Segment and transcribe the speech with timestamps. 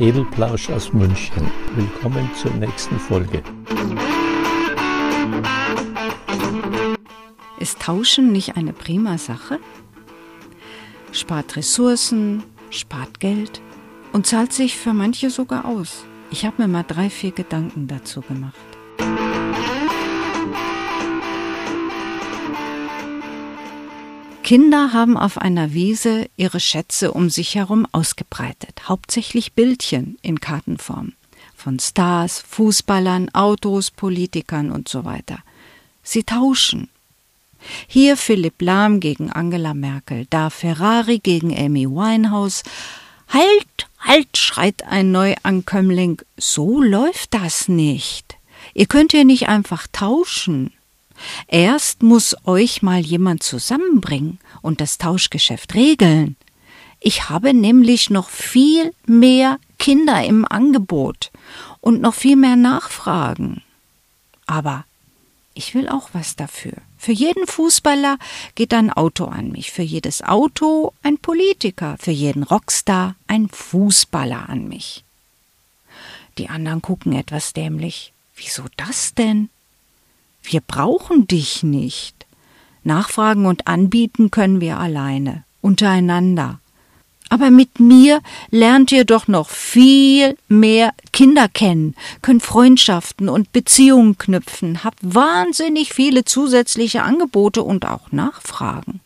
[0.00, 1.50] Edelplausch aus München.
[1.74, 3.42] Willkommen zur nächsten Folge.
[7.58, 9.58] Ist Tauschen nicht eine prima Sache?
[11.12, 13.60] Spart Ressourcen, spart Geld
[14.14, 16.06] und zahlt sich für manche sogar aus.
[16.30, 18.56] Ich habe mir mal drei, vier Gedanken dazu gemacht.
[24.50, 31.12] Kinder haben auf einer Wiese ihre Schätze um sich herum ausgebreitet, hauptsächlich Bildchen in Kartenform
[31.54, 35.38] von Stars, Fußballern, Autos, Politikern und so weiter.
[36.02, 36.88] Sie tauschen.
[37.86, 42.64] Hier Philipp Lahm gegen Angela Merkel, da Ferrari gegen Amy Winehouse.
[43.28, 48.36] Halt, halt, schreit ein Neuankömmling, so läuft das nicht.
[48.74, 50.72] Ihr könnt hier nicht einfach tauschen.
[51.48, 56.36] Erst muss euch mal jemand zusammenbringen und das Tauschgeschäft regeln.
[57.00, 61.30] Ich habe nämlich noch viel mehr Kinder im Angebot
[61.80, 63.62] und noch viel mehr Nachfragen.
[64.46, 64.84] Aber
[65.54, 66.74] ich will auch was dafür.
[66.98, 68.18] Für jeden Fußballer
[68.54, 74.48] geht ein Auto an mich, für jedes Auto ein Politiker, für jeden Rockstar ein Fußballer
[74.48, 75.04] an mich.
[76.38, 78.12] Die anderen gucken etwas dämlich.
[78.36, 79.48] Wieso das denn?
[80.42, 82.26] Wir brauchen dich nicht.
[82.82, 86.60] Nachfragen und anbieten können wir alleine, untereinander.
[87.28, 94.18] Aber mit mir lernt ihr doch noch viel mehr Kinder kennen, könnt Freundschaften und Beziehungen
[94.18, 99.00] knüpfen, habt wahnsinnig viele zusätzliche Angebote und auch Nachfragen.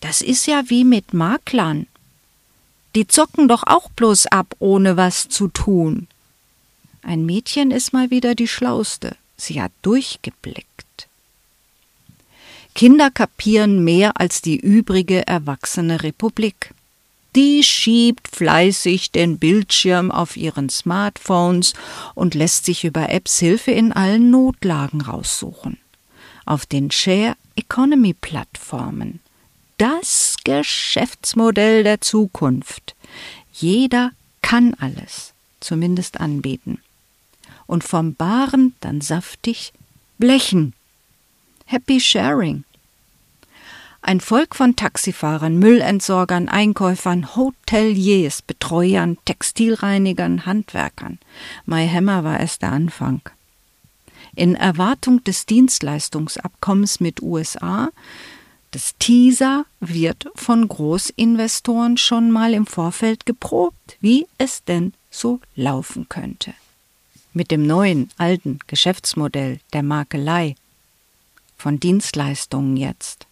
[0.00, 1.86] Das ist ja wie mit Maklern.
[2.94, 6.08] Die zocken doch auch bloß ab, ohne was zu tun.
[7.02, 9.16] Ein Mädchen ist mal wieder die Schlauste.
[9.42, 11.08] Sie hat durchgeblickt.
[12.76, 16.72] Kinder kapieren mehr als die übrige erwachsene Republik.
[17.34, 21.74] Die schiebt fleißig den Bildschirm auf ihren Smartphones
[22.14, 25.78] und lässt sich über Apps Hilfe in allen Notlagen raussuchen.
[26.46, 29.18] Auf den Share Economy Plattformen.
[29.76, 32.94] Das Geschäftsmodell der Zukunft.
[33.52, 36.78] Jeder kann alles, zumindest anbieten
[37.66, 39.72] und vom Baren dann saftig
[40.18, 40.74] blechen.
[41.64, 42.64] Happy Sharing.
[44.04, 51.18] Ein Volk von Taxifahrern, Müllentsorgern, Einkäufern, Hoteliers, Betreuern, Textilreinigern, Handwerkern.
[51.66, 53.22] My Hammer war erst der Anfang.
[54.34, 57.90] In Erwartung des Dienstleistungsabkommens mit USA,
[58.72, 66.08] das TISA, wird von Großinvestoren schon mal im Vorfeld geprobt, wie es denn so laufen
[66.08, 66.54] könnte
[67.32, 70.54] mit dem neuen, alten Geschäftsmodell der Makelei,
[71.56, 73.26] von Dienstleistungen jetzt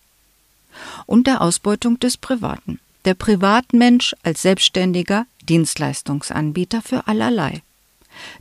[1.06, 2.78] und der Ausbeutung des Privaten.
[3.04, 7.62] Der Privatmensch als selbstständiger Dienstleistungsanbieter für allerlei.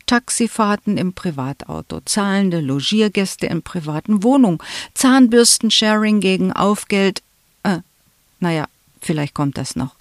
[0.06, 4.59] Taxifahrten im Privatauto, zahlende Logiergäste in privaten Wohnungen,
[4.94, 7.22] Zahnbürstensharing gegen Aufgeld.
[7.64, 7.80] Äh,
[8.40, 8.68] naja,
[9.02, 9.96] vielleicht kommt das noch.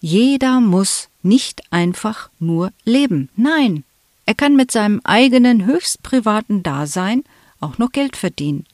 [0.00, 3.30] Jeder muss nicht einfach nur leben.
[3.36, 3.84] Nein,
[4.26, 7.24] er kann mit seinem eigenen höchst privaten Dasein
[7.60, 8.66] auch noch Geld verdienen.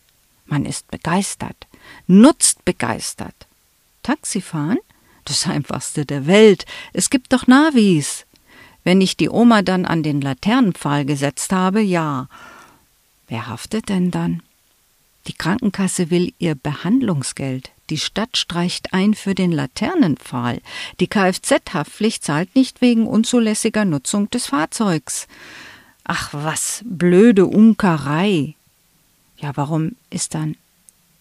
[0.47, 1.66] Man ist begeistert,
[2.06, 3.47] nutzt begeistert.
[4.03, 4.78] Taxifahren?
[5.25, 6.66] Das einfachste der Welt.
[6.93, 8.27] Es gibt doch Navis.
[8.83, 12.28] Wenn ich die Oma dann an den Laternenpfahl gesetzt habe, ja.
[13.28, 14.43] Wer haftet denn dann?
[15.27, 17.71] Die Krankenkasse will ihr Behandlungsgeld.
[17.91, 20.61] Die Stadt streicht ein für den Laternenpfahl.
[21.01, 25.27] Die Kfz-Haftpflicht zahlt nicht wegen unzulässiger Nutzung des Fahrzeugs.
[26.05, 28.55] Ach was, blöde Unkerei.
[29.39, 30.56] Ja, warum ist dann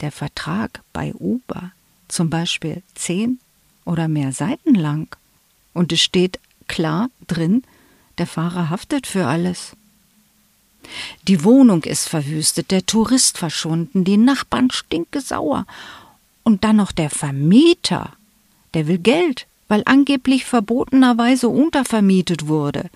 [0.02, 1.72] der Vertrag bei Uber
[2.08, 3.40] zum Beispiel zehn
[3.84, 5.16] oder mehr Seiten lang?
[5.74, 7.64] Und es steht klar drin,
[8.20, 9.72] der Fahrer haftet für alles.
[11.28, 15.66] Die Wohnung ist verwüstet, der Tourist verschwunden, die Nachbarn stinkesauer
[16.50, 18.14] und dann noch der Vermieter.
[18.74, 22.90] Der will Geld, weil angeblich verbotenerweise untervermietet wurde.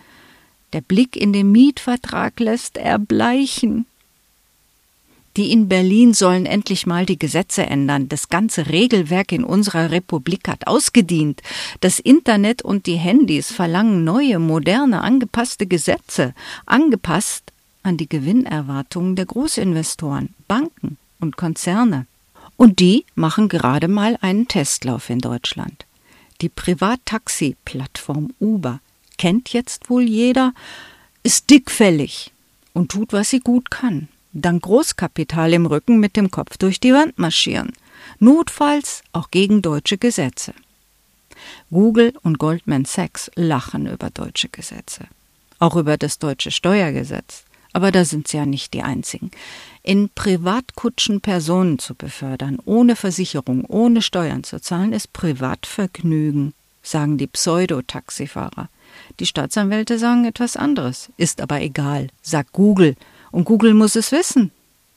[0.73, 3.85] Der Blick in den Mietvertrag lässt erbleichen.
[5.37, 8.09] Die in Berlin sollen endlich mal die Gesetze ändern.
[8.09, 11.43] Das ganze Regelwerk in unserer Republik hat ausgedient.
[11.79, 16.33] Das Internet und die Handys verlangen neue, moderne, angepasste Gesetze,
[16.65, 17.53] angepasst
[17.83, 22.07] an die Gewinnerwartungen der Großinvestoren, Banken und Konzerne.
[22.57, 25.85] Und die machen gerade mal einen Testlauf in Deutschland.
[26.41, 28.79] Die Privattaxi-Plattform Uber
[29.17, 30.53] kennt jetzt wohl jeder,
[31.23, 32.31] ist dickfällig
[32.73, 34.07] und tut, was sie gut kann.
[34.33, 37.71] Dank Großkapital im Rücken mit dem Kopf durch die Wand marschieren.
[38.19, 40.53] Notfalls auch gegen deutsche Gesetze.
[41.69, 45.05] Google und Goldman Sachs lachen über deutsche Gesetze,
[45.59, 47.43] auch über das deutsche Steuergesetz.
[47.73, 49.31] Aber da sind sie ja nicht die einzigen.
[49.85, 57.27] In Privatkutschen Personen zu befördern, ohne Versicherung, ohne Steuern zu zahlen, ist Privatvergnügen, sagen die
[57.27, 58.69] Pseudotaxifahrer.
[59.19, 62.95] Die Staatsanwälte sagen etwas anderes, ist aber egal, sagt Google.
[63.31, 64.51] Und Google muss es wissen.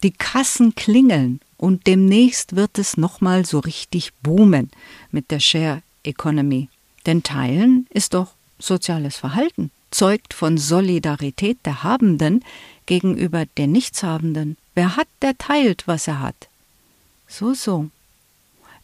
[0.05, 4.71] Die Kassen klingeln und demnächst wird es nochmal so richtig boomen
[5.11, 6.69] mit der Share Economy.
[7.07, 12.45] Denn Teilen ist doch soziales Verhalten, zeugt von Solidarität der Habenden
[12.87, 14.57] gegenüber der Nichtshabenden.
[14.75, 16.49] Wer hat, der teilt, was er hat.
[17.29, 17.91] So, so.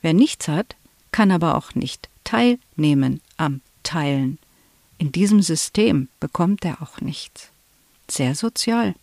[0.00, 0.75] Wer nichts hat,
[1.12, 4.38] kann aber auch nicht teilnehmen am Teilen.
[4.99, 7.50] In diesem System bekommt er auch nichts.
[8.08, 8.94] Sehr sozial.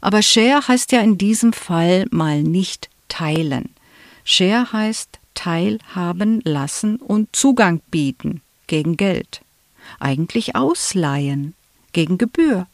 [0.00, 3.74] Aber Share heißt ja in diesem Fall mal nicht teilen.
[4.24, 9.42] Share heißt teilhaben lassen und Zugang bieten gegen Geld.
[9.98, 11.54] Eigentlich ausleihen
[11.92, 12.66] gegen Gebühr.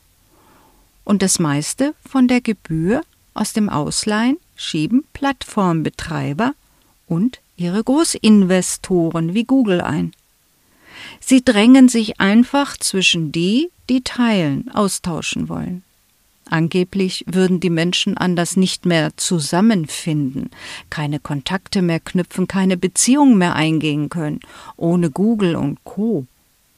[1.06, 3.00] Und das meiste von der Gebühr
[3.32, 6.52] aus dem Ausleihen schieben Plattformbetreiber
[7.06, 10.12] und ihre Großinvestoren wie Google ein.
[11.20, 15.84] Sie drängen sich einfach zwischen die, die teilen, austauschen wollen.
[16.50, 20.50] Angeblich würden die Menschen anders nicht mehr zusammenfinden,
[20.90, 24.40] keine Kontakte mehr knüpfen, keine Beziehungen mehr eingehen können,
[24.76, 26.26] ohne Google und Co.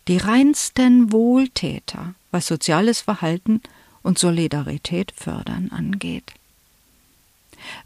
[0.06, 3.62] Die reinsten Wohltäter, was soziales Verhalten
[4.08, 6.32] und Solidarität fördern angeht.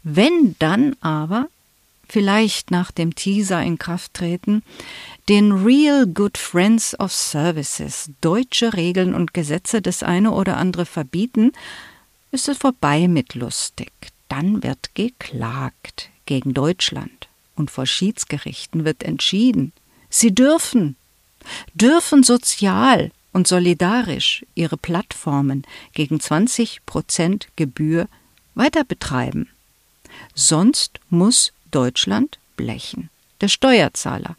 [0.03, 1.49] Wenn dann aber
[2.07, 4.63] vielleicht nach dem Teaser in Kraft treten,
[5.27, 11.51] den Real Good Friends of Services deutsche Regeln und Gesetze das eine oder andere verbieten,
[12.31, 13.91] ist es vorbei mit lustig.
[14.29, 17.27] Dann wird geklagt gegen Deutschland
[17.57, 19.73] und vor Schiedsgerichten wird entschieden.
[20.09, 20.95] Sie dürfen,
[21.73, 25.63] dürfen sozial und solidarisch ihre Plattformen
[25.93, 28.07] gegen 20 Prozent Gebühr
[28.55, 29.49] weiter betreiben.
[30.35, 33.09] Sonst muss Deutschland blechen.
[33.41, 34.37] Der Steuerzahler,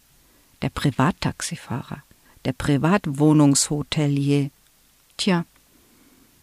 [0.62, 2.02] der Privattaxifahrer,
[2.44, 4.50] der Privatwohnungshotelier.
[5.16, 5.44] Tja,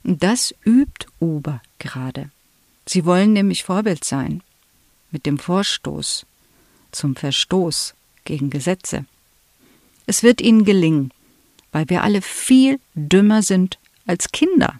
[0.03, 2.29] das übt Uber gerade.
[2.85, 4.43] Sie wollen nämlich Vorbild sein
[5.11, 6.25] mit dem Vorstoß
[6.91, 7.93] zum Verstoß
[8.25, 9.05] gegen Gesetze.
[10.05, 11.11] Es wird ihnen gelingen,
[11.71, 14.79] weil wir alle viel dümmer sind als Kinder.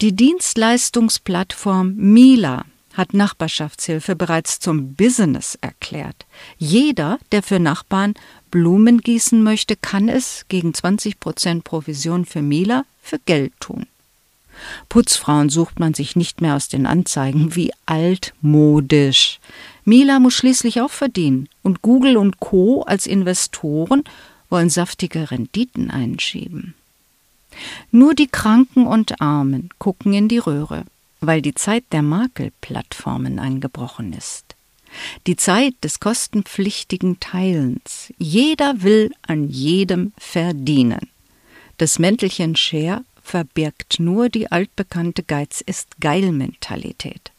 [0.00, 2.64] Die Dienstleistungsplattform Mila
[2.94, 6.26] hat Nachbarschaftshilfe bereits zum Business erklärt.
[6.58, 8.14] Jeder, der für Nachbarn
[8.50, 13.86] Blumen gießen möchte, kann es gegen 20 Prozent Provision für Mila für Geld tun.
[14.88, 19.38] Putzfrauen sucht man sich nicht mehr aus den Anzeigen, wie altmodisch.
[19.84, 22.82] Mila muss schließlich auch verdienen und Google und Co.
[22.82, 24.04] als Investoren
[24.48, 26.74] wollen saftige Renditen einschieben.
[27.90, 30.84] Nur die Kranken und Armen gucken in die Röhre
[31.20, 34.54] weil die Zeit der Makelplattformen angebrochen ist.
[35.26, 38.12] Die Zeit des kostenpflichtigen Teilens.
[38.18, 41.10] Jeder will an jedem verdienen.
[41.78, 47.32] Das Mäntelchen Share verbirgt nur die altbekannte Geiz ist geil Mentalität.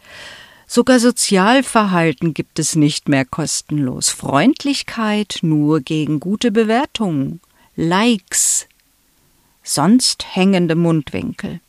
[0.69, 4.09] Sogar Sozialverhalten gibt es nicht mehr kostenlos.
[4.09, 7.39] Freundlichkeit nur gegen gute Bewertungen.
[7.77, 8.67] Likes.
[9.63, 11.61] Sonst hängende Mundwinkel.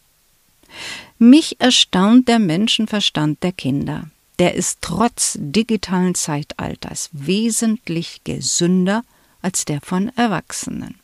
[1.19, 4.09] Mich erstaunt der Menschenverstand der Kinder.
[4.41, 9.05] Der ist trotz digitalen Zeitalters wesentlich gesünder
[9.43, 10.99] als der von Erwachsenen.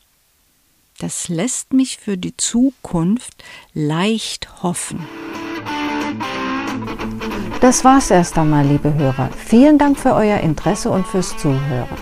[0.99, 3.43] Das lässt mich für die Zukunft
[3.73, 5.07] leicht hoffen.
[7.65, 9.31] Das war's erst einmal, liebe Hörer.
[9.35, 11.97] Vielen Dank für euer Interesse und fürs Zuhören.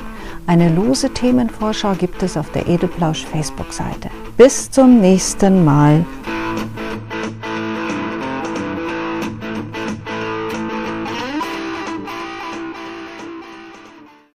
[0.44, 4.10] Eine lose Themenvorschau gibt es auf der Edeplausch Facebook-Seite.
[4.36, 6.04] Bis zum nächsten Mal.